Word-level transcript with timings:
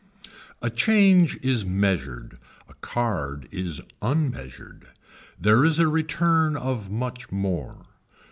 A 0.63 0.71
change 0.71 1.37
is 1.43 1.63
measured, 1.63 2.39
a 2.67 2.73
card 2.73 3.47
is 3.51 3.81
unmeasured. 4.01 4.87
There 5.39 5.63
is 5.63 5.77
a 5.77 5.87
return 5.87 6.57
of 6.57 6.89
much 6.89 7.31
more. 7.31 7.83